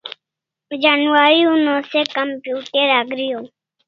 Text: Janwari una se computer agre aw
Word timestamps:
Janwari 0.83 1.45
una 1.55 1.75
se 1.89 2.01
computer 2.17 2.87
agre 2.99 3.27
aw 3.37 3.45